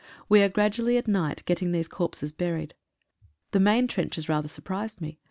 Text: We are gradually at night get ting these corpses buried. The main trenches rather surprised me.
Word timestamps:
We 0.27 0.41
are 0.41 0.49
gradually 0.49 0.97
at 0.97 1.07
night 1.07 1.43
get 1.45 1.59
ting 1.59 1.73
these 1.73 1.87
corpses 1.87 2.31
buried. 2.31 2.73
The 3.51 3.59
main 3.59 3.87
trenches 3.87 4.27
rather 4.27 4.47
surprised 4.47 4.99
me. 4.99 5.19